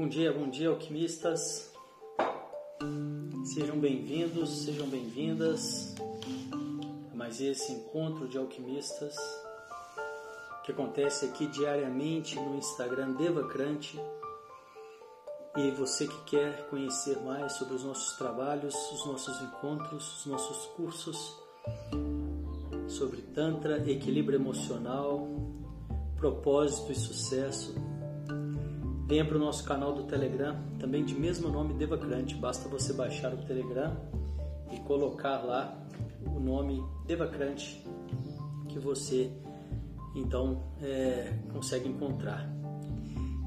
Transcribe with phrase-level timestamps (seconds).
[0.00, 1.70] Bom dia, bom dia, alquimistas.
[3.44, 5.94] Sejam bem-vindos, sejam bem-vindas
[7.12, 9.16] a mais esse encontro de alquimistas
[10.64, 14.00] que acontece aqui diariamente no Instagram Devacrante.
[15.56, 20.66] E você que quer conhecer mais sobre os nossos trabalhos, os nossos encontros, os nossos
[20.76, 21.36] cursos
[22.88, 25.28] sobre Tantra, equilíbrio emocional,
[26.16, 27.74] propósito e sucesso,
[29.10, 32.36] Venha para o nosso canal do Telegram, também de mesmo nome Devacrante.
[32.36, 33.96] Basta você baixar o Telegram
[34.70, 35.76] e colocar lá
[36.24, 37.84] o nome Devacrante
[38.68, 39.32] que você
[40.20, 42.48] então é, consegue encontrar.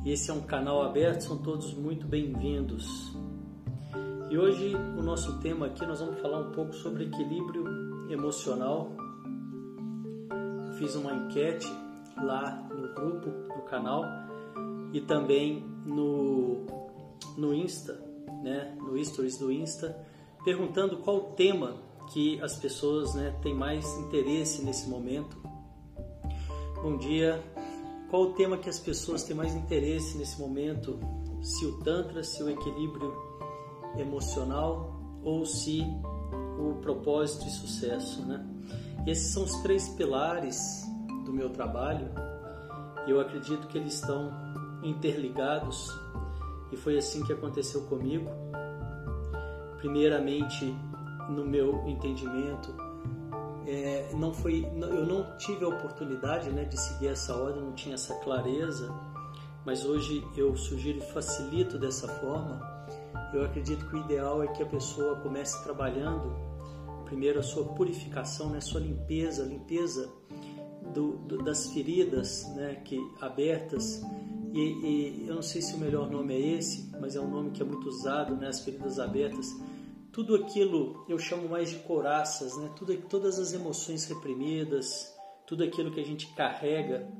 [0.03, 3.15] E esse é um canal aberto, são todos muito bem-vindos.
[4.29, 8.91] E hoje o nosso tema aqui nós vamos falar um pouco sobre equilíbrio emocional.
[10.67, 11.67] Eu fiz uma enquete
[12.17, 14.03] lá no grupo, no canal
[14.91, 16.65] e também no,
[17.37, 17.93] no Insta,
[18.43, 19.97] né, no Stories do Insta,
[20.43, 21.77] perguntando qual o tema
[22.11, 25.52] que as pessoas né, têm mais interesse nesse momento.
[26.83, 27.41] Bom dia.
[28.09, 30.99] Qual o tema que as pessoas têm mais interesse nesse momento?
[31.41, 33.15] Se o Tantra, se o equilíbrio
[33.97, 35.81] emocional ou se
[36.59, 38.45] o propósito e sucesso, né?
[39.07, 40.83] Esses são os três pilares
[41.23, 42.11] do meu trabalho
[43.07, 44.29] e eu acredito que eles estão
[44.83, 45.87] interligados
[46.69, 48.29] e foi assim que aconteceu comigo.
[49.77, 50.65] Primeiramente,
[51.29, 52.75] no meu entendimento,
[53.67, 57.95] é, não foi, eu não tive a oportunidade né, de seguir essa ordem, não tinha
[57.95, 58.93] essa clareza,
[59.65, 62.61] mas hoje eu sugiro e facilito dessa forma.
[63.33, 66.35] Eu acredito que o ideal é que a pessoa comece trabalhando
[67.05, 70.11] primeiro a sua purificação, né, a sua limpeza, limpeza
[70.93, 74.03] do, do, das feridas né, que abertas
[74.53, 77.49] e, e, eu não sei se o melhor nome é esse, mas é um nome
[77.49, 78.47] que é muito usado, né?
[78.47, 79.47] As feridas abertas.
[80.13, 82.71] Tudo aquilo eu chamo mais de coraças, né?
[82.75, 85.13] Tudo, todas as emoções reprimidas,
[85.45, 87.11] tudo aquilo que a gente carrega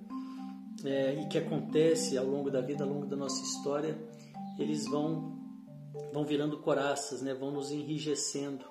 [0.86, 3.98] é, e que acontece ao longo da vida, ao longo da nossa história,
[4.60, 5.42] eles vão
[6.14, 7.34] vão virando coraças, né?
[7.34, 8.64] Vão nos enrijecendo,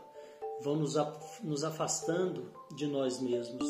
[0.62, 0.94] vão nos,
[1.42, 3.68] nos afastando de nós mesmos,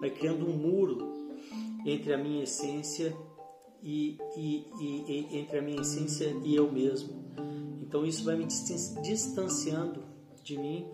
[0.00, 1.12] vai criando um muro
[1.86, 3.16] entre a minha essência
[3.82, 7.22] e, e, e, entre a minha essência e eu mesmo.
[7.82, 10.04] Então isso vai me distanciando
[10.42, 10.88] de mim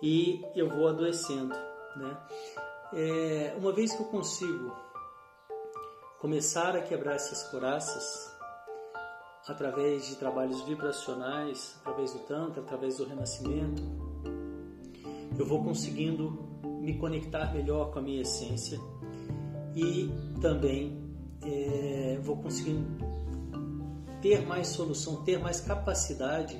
[0.00, 1.54] e eu vou adoecendo,
[1.96, 2.18] né?
[2.92, 4.72] É, uma vez que eu consigo
[6.20, 8.32] começar a quebrar essas coraças
[9.46, 13.82] através de trabalhos vibracionais, através do tantra, através do renascimento,
[15.38, 16.30] eu vou conseguindo
[16.80, 18.78] me conectar melhor com a minha essência
[19.74, 20.10] e
[20.40, 22.78] também é, vou conseguir
[24.20, 26.58] ter mais solução, ter mais capacidade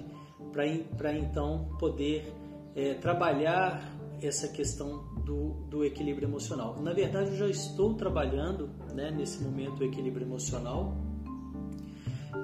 [0.52, 2.32] para então poder
[2.74, 3.82] é, trabalhar
[4.20, 6.80] essa questão do, do, equilíbrio emocional.
[6.80, 10.96] Na verdade, eu já estou trabalhando né, nesse momento o equilíbrio emocional,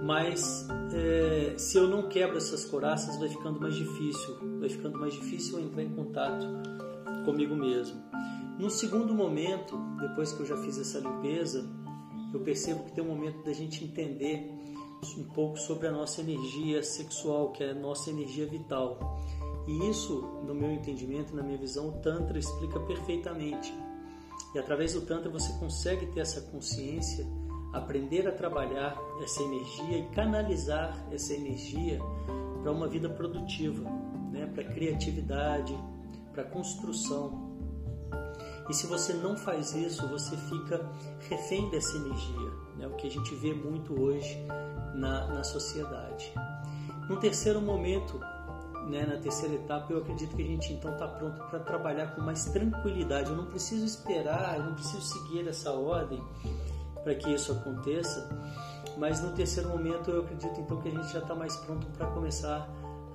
[0.04, 5.14] mas é, se eu não quebro essas coraças, vai ficando mais difícil, vai ficando mais
[5.14, 6.46] difícil entrar em contato
[7.24, 8.00] comigo mesmo.
[8.58, 11.68] No segundo momento, depois que eu já fiz essa limpeza,
[12.32, 14.63] eu percebo que tem um momento da gente entender
[15.18, 18.98] um pouco sobre a nossa energia sexual, que é a nossa energia vital.
[19.66, 23.72] E isso, no meu entendimento, na minha visão, o Tantra explica perfeitamente.
[24.54, 27.26] E através do Tantra você consegue ter essa consciência,
[27.72, 31.98] aprender a trabalhar essa energia e canalizar essa energia
[32.62, 33.82] para uma vida produtiva,
[34.30, 34.46] né?
[34.46, 35.76] para criatividade,
[36.32, 37.52] para construção.
[38.68, 40.90] E se você não faz isso, você fica
[41.28, 42.86] refém dessa energia, né?
[42.86, 44.38] o que a gente vê muito hoje
[44.94, 46.32] na, na sociedade.
[47.08, 48.18] No terceiro momento,
[48.88, 52.22] né, na terceira etapa, eu acredito que a gente então está pronto para trabalhar com
[52.22, 53.30] mais tranquilidade.
[53.30, 56.22] Eu não preciso esperar, eu não preciso seguir essa ordem
[57.02, 58.28] para que isso aconteça,
[58.96, 62.06] mas no terceiro momento eu acredito então que a gente já está mais pronto para
[62.06, 62.66] começar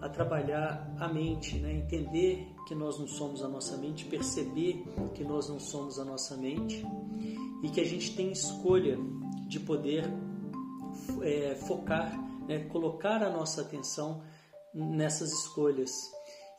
[0.02, 1.74] a trabalhar a mente, né?
[1.74, 6.38] entender que nós não somos a nossa mente, perceber que nós não somos a nossa
[6.38, 6.86] mente
[7.64, 8.98] e que a gente tem escolha
[9.48, 10.10] de poder
[11.24, 12.12] é, focar,
[12.48, 12.66] né?
[12.66, 14.22] colocar a nossa atenção
[14.74, 15.92] nessas escolhas.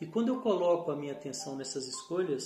[0.00, 2.44] E quando eu coloco a minha atenção nessas escolhas,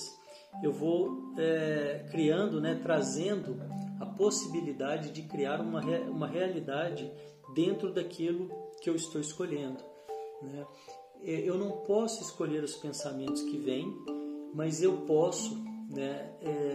[0.62, 3.56] eu vou é, criando, né, trazendo
[4.00, 7.10] a possibilidade de criar uma, uma realidade
[7.54, 9.82] dentro daquilo que eu estou escolhendo.
[10.42, 10.66] Né?
[11.22, 13.86] Eu não posso escolher os pensamentos que vêm,
[14.52, 15.56] mas eu posso
[15.90, 16.73] né, é,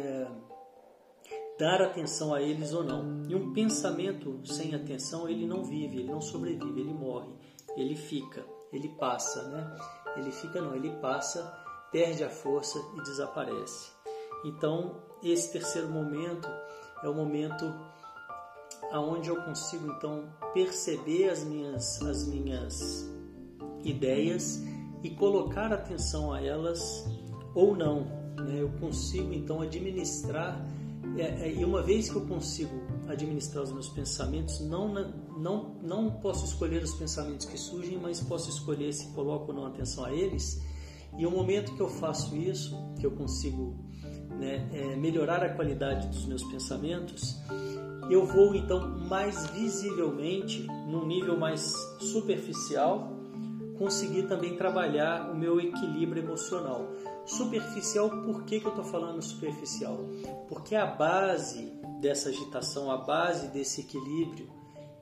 [1.60, 3.22] dar atenção a eles ou não.
[3.28, 7.28] E um pensamento sem atenção, ele não vive, ele não sobrevive, ele morre,
[7.76, 9.76] ele fica, ele passa, né?
[10.16, 11.44] Ele fica não, ele passa,
[11.92, 13.92] perde a força e desaparece.
[14.46, 16.48] Então, esse terceiro momento
[17.04, 17.66] é o momento
[18.94, 23.10] aonde eu consigo então perceber as minhas as minhas
[23.84, 24.64] ideias
[25.04, 27.06] e colocar atenção a elas
[27.54, 28.06] ou não.
[28.38, 28.62] Né?
[28.62, 30.66] Eu consigo então administrar
[31.20, 34.94] é, é, e uma vez que eu consigo administrar os meus pensamentos, não,
[35.38, 39.66] não, não posso escolher os pensamentos que surgem, mas posso escolher se coloco ou não
[39.66, 40.62] atenção a eles.
[41.18, 43.76] E o momento que eu faço isso, que eu consigo
[44.40, 47.36] né, é, melhorar a qualidade dos meus pensamentos,
[48.10, 53.12] eu vou então mais visivelmente, num nível mais superficial,
[53.78, 56.92] conseguir também trabalhar o meu equilíbrio emocional.
[57.30, 60.00] Superficial, por que, que eu estou falando superficial?
[60.48, 64.50] Porque a base dessa agitação, a base desse equilíbrio,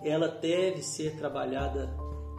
[0.03, 1.89] ela deve ser trabalhada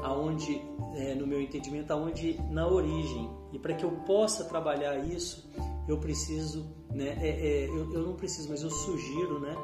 [0.01, 0.63] aonde,
[0.95, 3.31] é, no meu entendimento, aonde na origem.
[3.51, 5.51] E para que eu possa trabalhar isso,
[5.89, 9.57] eu preciso, né, é, é, eu, eu não preciso, mas eu sugiro, né,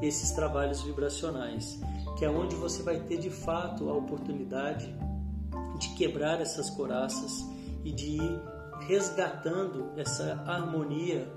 [0.00, 1.78] esses trabalhos vibracionais,
[2.16, 4.94] que é onde você vai ter de fato a oportunidade
[5.78, 7.44] de quebrar essas coraças
[7.84, 11.32] e de ir resgatando essa harmonia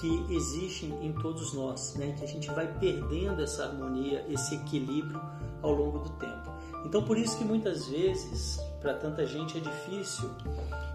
[0.00, 2.14] que existe em todos nós, né?
[2.16, 5.20] que a gente vai perdendo essa harmonia, esse equilíbrio
[5.62, 6.52] ao longo do tempo.
[6.84, 10.30] Então, por isso que muitas vezes, para tanta gente, é difícil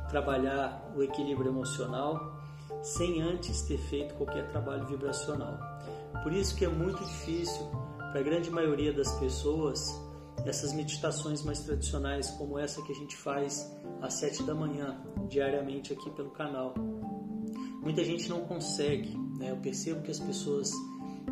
[0.09, 2.37] trabalhar o equilíbrio emocional
[2.81, 5.57] sem antes ter feito qualquer trabalho vibracional.
[6.21, 7.65] Por isso que é muito difícil
[7.97, 9.99] para a grande maioria das pessoas
[10.45, 13.71] essas meditações mais tradicionais, como essa que a gente faz
[14.01, 16.73] às sete da manhã, diariamente aqui pelo canal.
[17.81, 19.51] Muita gente não consegue, né?
[19.51, 20.71] Eu percebo que as pessoas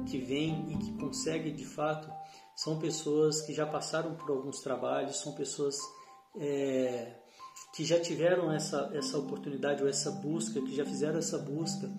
[0.05, 2.09] que vêm e que conseguem de fato
[2.55, 5.75] são pessoas que já passaram por alguns trabalhos, são pessoas
[6.37, 7.15] é,
[7.73, 11.89] que já tiveram essa, essa oportunidade ou essa busca, que já fizeram essa busca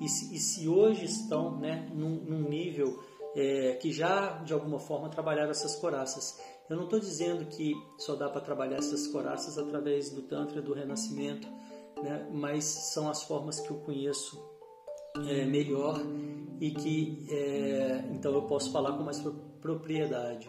[0.00, 2.98] e se, e se hoje estão né, num, num nível
[3.34, 6.40] é, que já de alguma forma trabalharam essas coraças.
[6.68, 10.72] Eu não estou dizendo que só dá para trabalhar essas coraças através do Tantra, do
[10.72, 11.48] Renascimento,
[12.02, 12.28] né?
[12.32, 14.40] mas são as formas que eu conheço
[15.28, 16.00] é, melhor
[16.60, 19.20] e que é, então eu posso falar com mais
[19.60, 20.48] propriedade.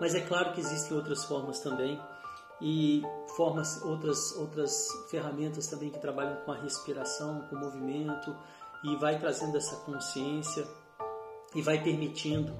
[0.00, 1.98] Mas é claro que existem outras formas também
[2.60, 3.02] e
[3.36, 8.36] formas outras outras ferramentas também que trabalham com a respiração, com o movimento
[8.84, 10.64] e vai trazendo essa consciência
[11.54, 12.52] e vai permitindo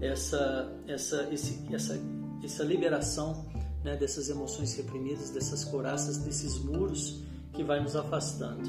[0.00, 2.00] essa, essa, esse, essa,
[2.42, 3.46] essa liberação
[3.84, 8.68] né, dessas emoções reprimidas, dessas coraças, desses muros que vai nos afastando.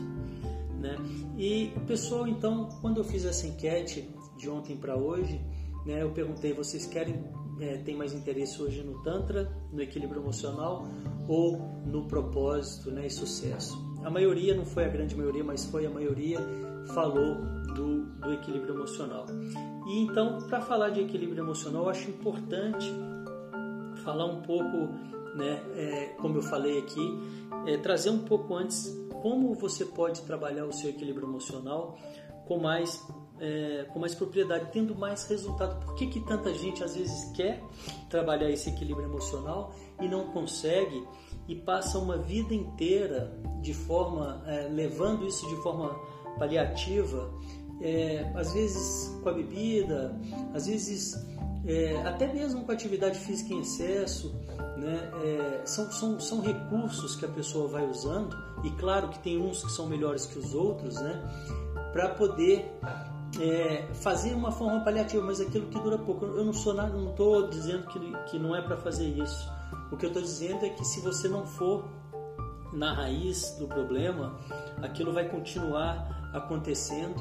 [0.79, 0.95] Né?
[1.37, 5.39] E pessoal, então, quando eu fiz essa enquete de ontem para hoje,
[5.85, 7.23] né, eu perguntei: vocês querem,
[7.59, 10.87] é, tem mais interesse hoje no Tantra, no equilíbrio emocional
[11.27, 13.77] ou no propósito né, e sucesso?
[14.03, 16.39] A maioria, não foi a grande maioria, mas foi a maioria,
[16.87, 17.35] falou
[17.75, 19.25] do, do equilíbrio emocional.
[19.87, 22.91] E então, para falar de equilíbrio emocional, eu acho importante
[24.03, 24.89] falar um pouco,
[25.35, 27.19] né, é, como eu falei aqui,
[27.67, 28.91] é, trazer um pouco antes
[29.21, 31.97] como você pode trabalhar o seu equilíbrio emocional
[32.47, 33.01] com mais
[33.39, 35.83] é, com mais propriedade, tendo mais resultado.
[35.83, 37.63] Por que, que tanta gente às vezes quer
[38.07, 41.03] trabalhar esse equilíbrio emocional e não consegue
[41.47, 45.99] e passa uma vida inteira de forma é, levando isso de forma
[46.37, 47.31] paliativa
[47.81, 50.15] é, às vezes com a bebida,
[50.53, 51.25] às vezes
[51.65, 54.35] é, até mesmo com atividade física em excesso,
[54.77, 55.11] né?
[55.23, 59.63] É, são, são, são recursos que a pessoa vai usando, e claro que tem uns
[59.63, 61.21] que são melhores que os outros, né?
[61.91, 62.71] para poder
[63.39, 66.25] é, fazer uma forma paliativa, mas aquilo que dura pouco.
[66.25, 69.49] Eu não sou nada, não estou dizendo que, que não é para fazer isso.
[69.91, 71.85] O que eu estou dizendo é que se você não for
[72.73, 74.39] na raiz do problema,
[74.81, 77.19] aquilo vai continuar acontecendo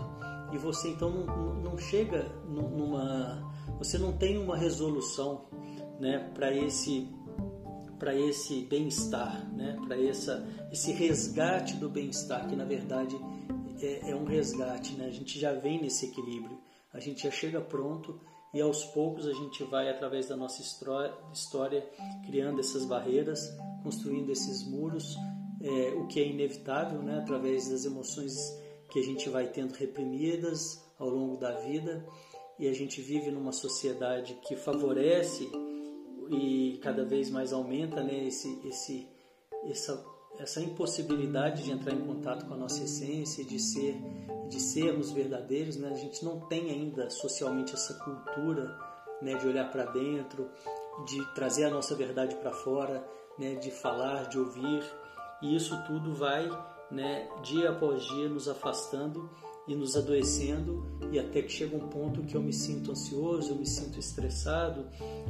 [0.53, 5.47] e você então não, não chega numa você não tem uma resolução
[5.99, 7.09] né para esse
[7.99, 13.17] para esse bem-estar né para essa esse resgate do bem-estar que na verdade
[13.83, 15.07] é, é, um resgate né.
[15.07, 16.59] A gente já vem nesse equilíbrio.
[16.93, 18.21] A gente já chega pronto
[18.53, 21.89] e aos poucos a gente vai através da nossa história
[22.27, 25.17] criando essas barreiras construindo esses muros
[25.63, 28.35] é, o que é inevitável né através das emoções
[28.91, 32.05] que a gente vai tendo reprimidas ao longo da vida
[32.59, 35.51] e a gente vive numa sociedade que favorece
[36.31, 39.09] e cada vez mais aumenta né, esse, esse,
[39.65, 40.05] essa,
[40.39, 43.97] essa impossibilidade de entrar em contato com a nossa essência, de ser,
[44.49, 45.77] de sermos verdadeiros.
[45.77, 45.89] Né?
[45.89, 48.79] A gente não tem ainda socialmente essa cultura
[49.23, 50.49] né, de olhar para dentro,
[51.07, 53.05] de trazer a nossa verdade para fora,
[53.39, 54.85] né, de falar, de ouvir.
[55.43, 56.49] E isso tudo vai,
[56.91, 59.31] né, dia após dia, nos afastando
[59.69, 63.57] e nos adoecendo e até que chega um ponto que eu me sinto ansioso, eu
[63.57, 64.87] me sinto estressado,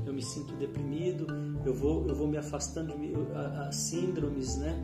[0.07, 1.27] eu me sinto deprimido,
[1.65, 4.83] eu vou eu vou me afastando de a, a síndromes, né?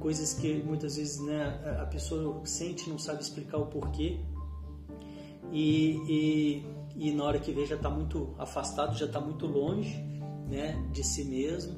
[0.00, 4.20] Coisas que muitas vezes né, a pessoa sente não sabe explicar o porquê
[5.52, 6.64] e,
[6.96, 9.96] e, e na hora que vê já está muito afastado, já está muito longe,
[10.48, 10.76] né?
[10.92, 11.76] De si mesmo,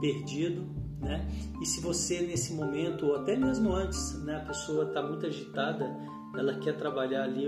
[0.00, 1.26] perdido né?
[1.60, 5.84] E se você nesse momento ou até mesmo antes, né, a pessoa está muito agitada,
[6.34, 7.46] ela quer trabalhar ali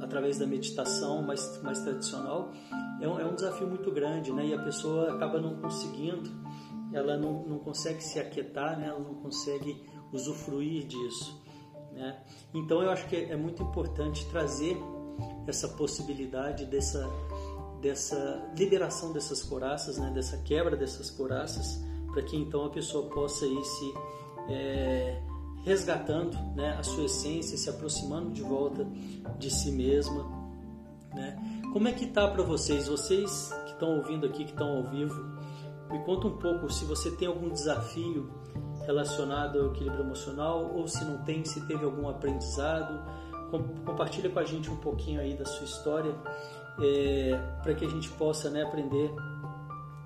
[0.00, 2.50] através da meditação mais, mais tradicional,
[3.00, 4.46] é um, é um desafio muito grande, né?
[4.46, 6.30] E a pessoa acaba não conseguindo,
[6.92, 8.88] ela não, não consegue se aquietar, né?
[8.88, 11.40] Ela não consegue usufruir disso,
[11.92, 12.18] né?
[12.54, 14.76] Então eu acho que é muito importante trazer
[15.46, 17.08] essa possibilidade dessa
[17.80, 20.10] dessa liberação dessas coraças, né?
[20.12, 21.80] Dessa quebra dessas coraças,
[22.12, 23.94] para que então a pessoa possa ir se
[24.48, 25.20] é,
[25.64, 28.86] resgatando né, a sua essência, se aproximando de volta
[29.38, 30.24] de si mesma.
[31.14, 31.62] Né?
[31.72, 32.88] Como é que tá para vocês?
[32.88, 35.14] Vocês que estão ouvindo aqui, que estão ao vivo,
[35.90, 38.30] me conta um pouco se você tem algum desafio
[38.86, 43.02] relacionado ao equilíbrio emocional ou se não tem, se teve algum aprendizado.
[43.84, 46.14] Compartilha com a gente um pouquinho aí da sua história
[46.80, 49.10] é, para que a gente possa né, aprender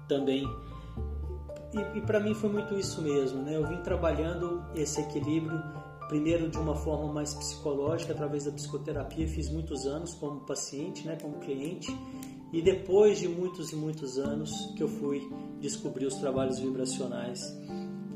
[0.09, 0.49] também
[1.75, 3.57] e, e para mim foi muito isso mesmo, né?
[3.57, 5.61] Eu vim trabalhando esse equilíbrio
[6.09, 11.17] primeiro de uma forma mais psicológica através da psicoterapia, fiz muitos anos como paciente, né,
[11.17, 11.91] como cliente,
[12.53, 15.27] e depois de muitos e muitos anos que eu fui
[15.59, 17.41] descobrir os trabalhos vibracionais.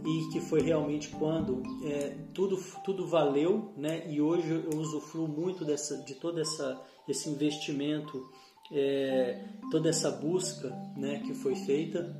[0.04, 4.08] E que foi realmente quando é, tudo tudo valeu, né?
[4.08, 8.30] E hoje eu usufruo muito dessa de todo essa esse investimento,
[8.70, 12.14] é, toda essa busca, né, que foi feita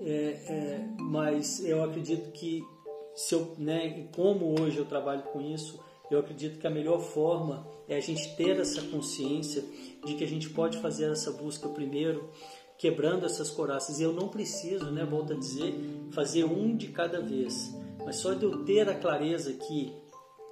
[0.00, 2.62] é, é, mas eu acredito que
[3.14, 7.66] se eu, né, como hoje eu trabalho com isso, eu acredito que a melhor forma
[7.88, 9.64] é a gente ter essa consciência
[10.04, 12.30] de que a gente pode fazer essa busca primeiro,
[12.78, 13.98] quebrando essas coraças.
[13.98, 15.74] E eu não preciso, né, volto a dizer,
[16.12, 17.74] fazer um de cada vez,
[18.04, 19.92] mas só de eu ter a clareza que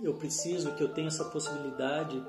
[0.02, 2.20] eu preciso, que eu tenho essa possibilidade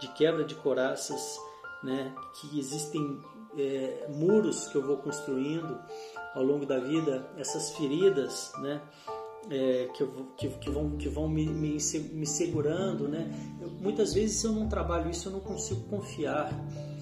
[0.00, 1.38] de quebra de coraças,
[1.82, 3.20] né, que existem
[3.58, 5.78] é, muros que eu vou construindo,
[6.34, 8.80] ao longo da vida, essas feridas, né?
[9.50, 10.06] É, que,
[10.36, 11.78] que, que, vão, que vão me, me,
[12.12, 13.30] me segurando, né?
[13.60, 16.52] Eu, muitas vezes, se eu não trabalho isso, eu não consigo confiar.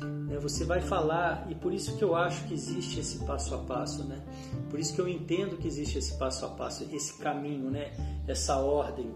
[0.00, 0.38] Né?
[0.38, 4.04] Você vai falar, e por isso que eu acho que existe esse passo a passo,
[4.04, 4.22] né?
[4.70, 7.92] Por isso que eu entendo que existe esse passo a passo, esse caminho, né?
[8.26, 9.10] Essa ordem.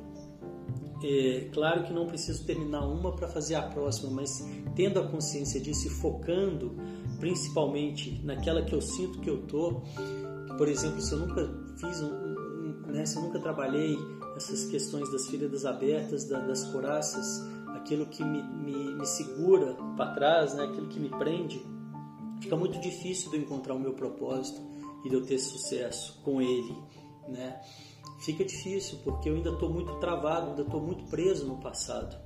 [1.04, 5.60] É, claro que não preciso terminar uma para fazer a próxima, mas tendo a consciência
[5.60, 6.76] disso e focando
[7.22, 9.82] principalmente naquela que eu sinto que eu tô.
[10.58, 11.48] Por exemplo, se eu nunca
[11.78, 13.96] fiz um, um né, se eu nunca trabalhei
[14.36, 20.12] essas questões das feridas abertas, da, das coraças, aquilo que me, me, me segura para
[20.14, 21.64] trás, né, aquilo que me prende,
[22.40, 24.60] fica muito difícil de eu encontrar o meu propósito
[25.04, 26.76] e de eu ter sucesso com ele,
[27.28, 27.60] né?
[28.18, 32.16] Fica difícil porque eu ainda estou muito travado, ainda estou muito preso no passado,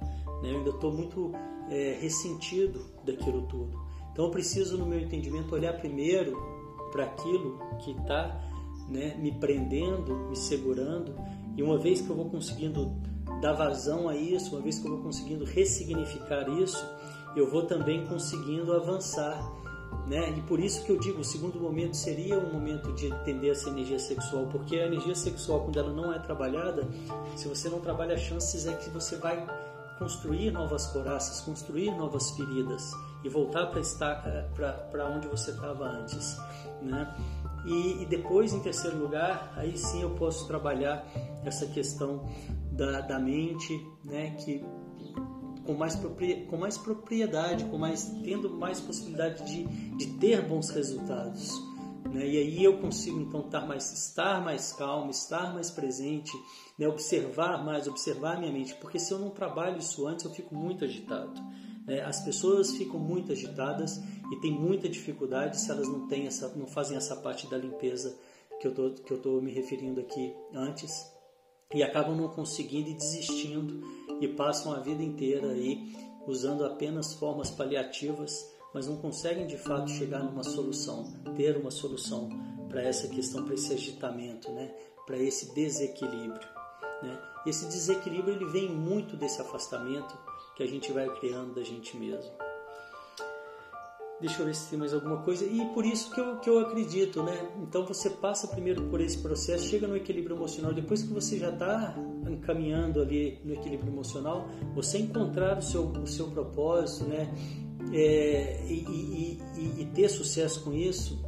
[0.42, 0.52] né?
[0.52, 1.32] Eu ainda estou muito
[1.68, 3.84] é, ressentido daquilo tudo.
[4.16, 6.42] Então eu preciso, no meu entendimento, olhar primeiro
[6.90, 8.40] para aquilo que está
[8.88, 11.14] né, me prendendo, me segurando,
[11.54, 12.96] e uma vez que eu vou conseguindo
[13.42, 16.82] dar vazão a isso, uma vez que eu vou conseguindo ressignificar isso,
[17.36, 19.38] eu vou também conseguindo avançar.
[20.06, 20.30] Né?
[20.38, 23.68] E por isso que eu digo, o segundo momento seria um momento de entender essa
[23.68, 26.88] energia sexual, porque a energia sexual, quando ela não é trabalhada,
[27.34, 29.46] se você não trabalha, as chances é que você vai
[29.98, 32.92] construir novas coraças, construir novas feridas
[33.24, 36.36] e voltar para para onde você estava antes,
[36.82, 37.14] né?
[37.64, 41.04] E, e, depois, em terceiro lugar, aí sim eu posso trabalhar
[41.44, 42.24] essa questão
[42.70, 44.36] da, da mente, né?
[44.36, 44.64] Que
[45.64, 46.00] com mais,
[46.48, 49.64] com mais propriedade, com mais tendo mais possibilidade de,
[49.96, 51.50] de ter bons resultados.
[52.12, 52.26] Né?
[52.26, 56.32] E aí eu consigo então mais, estar mais calmo, estar mais presente,
[56.78, 56.86] né?
[56.88, 60.84] observar mais, observar minha mente, porque se eu não trabalho isso antes eu fico muito
[60.84, 61.40] agitado.
[61.86, 62.00] Né?
[62.02, 64.02] As pessoas ficam muito agitadas
[64.32, 68.18] e têm muita dificuldade se elas não, têm essa, não fazem essa parte da limpeza
[68.60, 71.10] que eu tô, que eu estou me referindo aqui antes.
[71.74, 73.82] e acabam não conseguindo e desistindo
[74.20, 75.94] e passam a vida inteira aí
[76.26, 81.04] usando apenas formas paliativas, mas não conseguem de fato chegar numa solução,
[81.36, 82.28] ter uma solução
[82.68, 84.74] para essa questão, para esse agitamento, né?
[85.06, 86.55] para esse desequilíbrio.
[87.02, 87.18] Né?
[87.46, 90.16] Esse desequilíbrio ele vem muito desse afastamento
[90.56, 92.32] que a gente vai criando da gente mesmo.
[94.18, 95.44] Deixa eu ver se tem mais alguma coisa.
[95.44, 97.50] E por isso que eu, que eu acredito, né?
[97.62, 100.72] Então você passa primeiro por esse processo, chega no equilíbrio emocional.
[100.72, 101.94] Depois que você já está
[102.26, 107.30] encaminhando ali no equilíbrio emocional, você encontrar o seu, o seu propósito, né?
[107.92, 111.22] É, e, e, e, ter sucesso com isso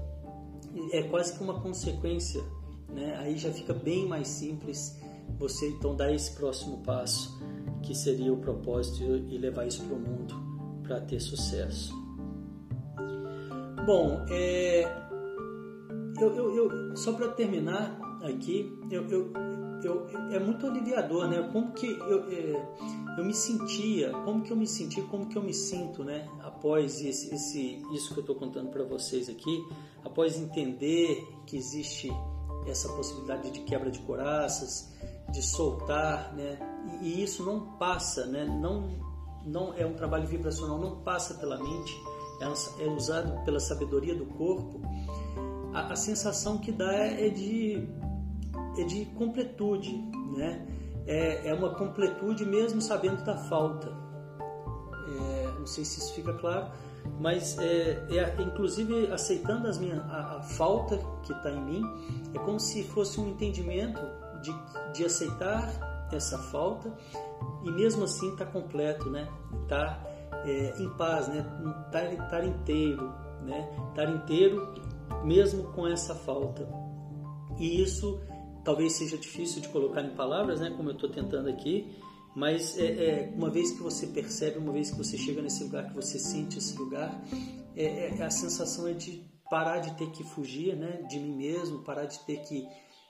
[0.93, 2.43] é quase que uma consequência,
[2.89, 3.17] né?
[3.19, 4.99] Aí já fica bem mais simples
[5.39, 7.39] você então dar esse próximo passo,
[7.83, 10.35] que seria o propósito e levar isso para o mundo
[10.83, 11.95] para ter sucesso.
[13.85, 14.85] Bom, é,
[16.21, 19.07] eu, eu, eu só para terminar aqui, eu,
[20.31, 21.49] é muito aliviador, né?
[21.53, 25.43] Como que eu, é, eu me sentia, como que eu me senti, como que eu
[25.43, 26.29] me sinto, né?
[26.41, 29.65] Após esse, esse isso que eu estou contando para vocês aqui,
[30.05, 32.11] após entender que existe
[32.67, 34.93] essa possibilidade de quebra de coraças,
[35.31, 36.59] de soltar, né?
[37.03, 38.45] E, e isso não passa, né?
[38.45, 38.89] Não,
[39.45, 41.95] não é um trabalho vibracional, não passa pela mente
[42.41, 44.81] é, é usado pela sabedoria do corpo,
[45.73, 47.89] a, a sensação que dá é de,
[48.79, 49.93] é de completude,
[50.37, 50.67] né?
[51.07, 53.89] É, é uma completude mesmo sabendo da falta.
[53.89, 56.71] É, não sei se isso fica claro,
[57.19, 61.83] mas é, é inclusive aceitando as minhas, a, a falta que está em mim,
[62.35, 64.01] é como se fosse um entendimento
[64.42, 64.54] de,
[64.95, 66.92] de aceitar essa falta
[67.64, 69.28] e mesmo assim está completo, né?
[69.68, 70.02] Tá
[70.45, 71.45] é, em paz, né?
[71.87, 73.68] Estar, estar inteiro, né?
[73.90, 74.75] Estar inteiro
[75.25, 76.68] mesmo com essa falta.
[77.59, 78.21] E isso
[78.64, 80.71] talvez seja difícil de colocar em palavras, né?
[80.76, 81.99] Como eu estou tentando aqui,
[82.35, 85.88] mas é, é, uma vez que você percebe, uma vez que você chega nesse lugar,
[85.88, 87.21] que você sente esse lugar,
[87.74, 91.03] é, é, a sensação é de parar de ter que fugir, né?
[91.09, 92.68] De mim mesmo, parar de ter que,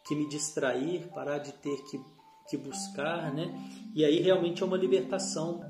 [0.09, 2.01] que me distrair, parar de ter que,
[2.49, 3.55] que buscar, né?
[3.95, 5.61] E aí realmente é uma libertação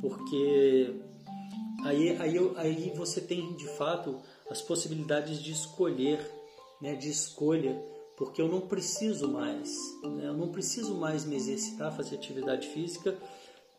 [0.00, 1.00] porque
[1.84, 4.18] aí, aí, aí você tem de fato
[4.50, 6.20] as possibilidades de escolher,
[6.80, 7.80] né, de escolha,
[8.16, 9.70] porque eu não preciso mais,
[10.02, 13.16] né, eu não preciso mais me exercitar, fazer atividade física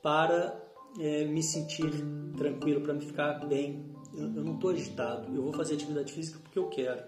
[0.01, 0.57] para
[0.99, 1.91] é, me sentir
[2.37, 3.93] tranquilo, para me ficar bem.
[4.13, 7.03] Eu, eu não estou agitado, eu vou fazer atividade física porque eu quero.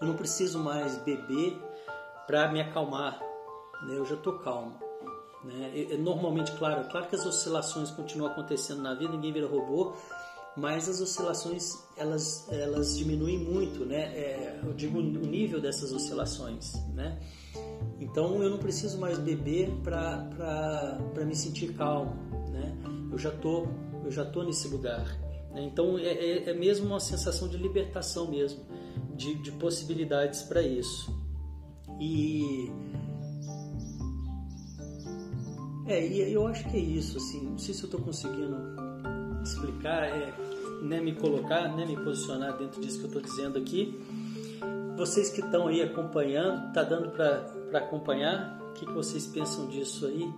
[0.00, 1.69] Eu não preciso mais beber
[2.30, 3.20] para me acalmar,
[3.82, 4.78] né, eu já estou calmo.
[5.44, 5.96] Né?
[5.98, 9.94] Normalmente, claro, claro que as oscilações continuam acontecendo na vida, ninguém vira robô,
[10.56, 14.16] mas as oscilações elas, elas diminuem muito, né?
[14.16, 17.18] É, eu digo o nível dessas oscilações, né?
[17.98, 22.14] Então eu não preciso mais beber para me sentir calmo,
[22.50, 22.76] né?
[23.10, 23.66] Eu já tô
[24.04, 25.04] eu já tô nesse lugar.
[25.52, 25.62] Né?
[25.62, 28.64] Então é, é, é, mesmo uma sensação de libertação mesmo,
[29.16, 31.19] de, de possibilidades para isso.
[32.00, 32.70] E
[35.90, 38.56] é, e eu acho que é isso, assim, não sei se eu estou conseguindo
[39.42, 40.32] explicar, é,
[40.82, 44.00] né, me colocar, né, me posicionar dentro disso que eu estou dizendo aqui.
[44.96, 48.60] Vocês que estão aí acompanhando, tá dando para acompanhar?
[48.70, 50.32] O que, que vocês pensam disso aí?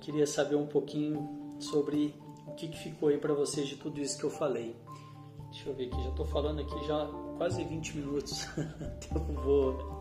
[0.00, 2.14] Queria saber um pouquinho sobre
[2.46, 4.76] o que, que ficou aí para vocês de tudo isso que eu falei.
[5.50, 7.04] Deixa eu ver aqui, já estou falando aqui já
[7.36, 8.46] quase 20 minutos.
[9.00, 9.95] Tempo voa.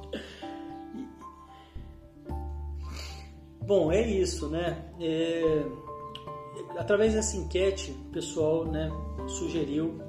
[3.65, 4.77] Bom, é isso, né?
[4.99, 5.65] É,
[6.77, 8.91] através dessa enquete, o pessoal né,
[9.27, 9.99] sugeriu,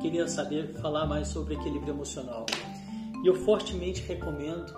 [0.00, 2.44] queria saber, falar mais sobre equilíbrio emocional.
[3.22, 4.74] E eu fortemente recomendo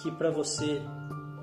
[0.00, 0.80] que para você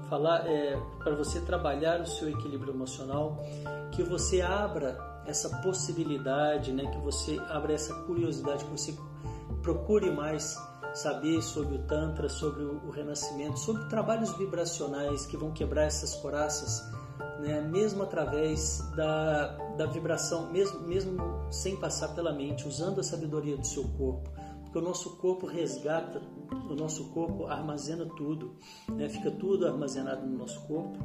[0.10, 3.44] falar, é, para você trabalhar o seu equilíbrio emocional,
[3.92, 8.96] que você abra essa possibilidade, né, que você abra essa curiosidade, que você
[9.62, 10.58] procure mais
[10.94, 16.84] saber sobre o Tantra, sobre o Renascimento, sobre trabalhos vibracionais que vão quebrar essas coraças,
[17.40, 17.62] né?
[17.62, 21.18] mesmo através da, da vibração, mesmo, mesmo
[21.50, 24.30] sem passar pela mente, usando a sabedoria do seu corpo.
[24.64, 26.22] Porque o nosso corpo resgata,
[26.70, 28.56] o nosso corpo armazena tudo,
[28.90, 29.10] né?
[29.10, 30.98] fica tudo armazenado no nosso corpo.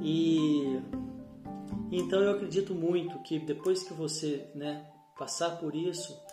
[0.00, 0.80] E
[1.90, 4.86] então eu acredito muito que depois que você né,
[5.18, 6.23] passar por isso,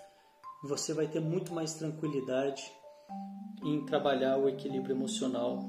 [0.64, 2.64] você vai ter muito mais tranquilidade
[3.64, 5.60] em trabalhar o equilíbrio emocional,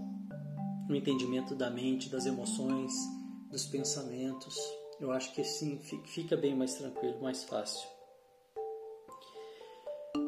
[0.88, 2.92] o entendimento da mente, das emoções,
[3.50, 4.57] dos pensamentos.
[5.00, 7.88] Eu acho que assim fica bem mais tranquilo, mais fácil.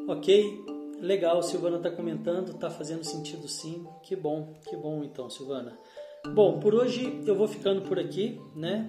[0.07, 0.75] Ok?
[0.99, 3.87] legal, Silvana está comentando, está fazendo sentido sim.
[4.03, 5.77] Que bom, que bom então, Silvana.
[6.33, 8.87] Bom, por hoje eu vou ficando por aqui, né?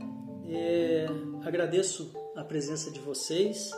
[0.49, 1.07] É,
[1.45, 3.71] agradeço a presença de vocês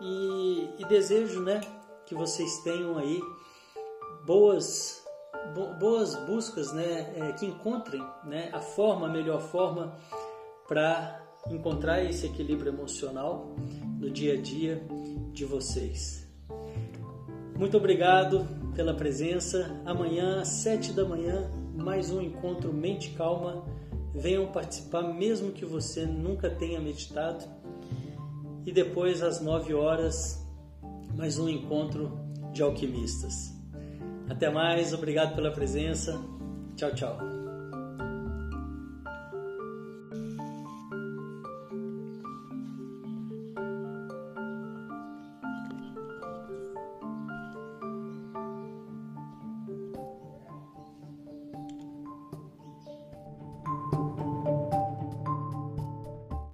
[0.00, 1.60] e, e, desejo, né,
[2.06, 3.20] que vocês tenham aí
[4.26, 4.98] boas
[5.78, 9.96] boas buscas, né, é, que encontrem, né, a forma, a melhor forma
[10.68, 13.56] para encontrar esse equilíbrio emocional
[13.98, 14.86] no dia a dia
[15.32, 16.28] de vocês.
[17.56, 19.82] Muito obrigado pela presença.
[19.84, 23.64] Amanhã, às sete da manhã, mais um encontro Mente Calma.
[24.14, 27.44] Venham participar, mesmo que você nunca tenha meditado.
[28.70, 30.46] E depois, às nove horas,
[31.16, 32.16] mais um encontro
[32.52, 33.52] de alquimistas.
[34.28, 36.16] Até mais, obrigado pela presença.
[36.76, 37.39] Tchau, tchau.